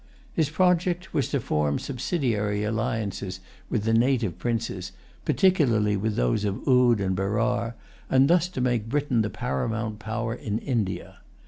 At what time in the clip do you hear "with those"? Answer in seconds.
5.95-6.43